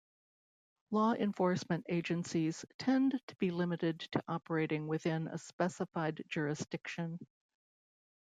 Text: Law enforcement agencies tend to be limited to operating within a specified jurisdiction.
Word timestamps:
Law 0.89 1.13
enforcement 1.13 1.85
agencies 1.87 2.65
tend 2.79 3.21
to 3.27 3.35
be 3.35 3.51
limited 3.51 3.99
to 3.99 4.23
operating 4.27 4.87
within 4.87 5.27
a 5.27 5.37
specified 5.37 6.23
jurisdiction. 6.27 7.19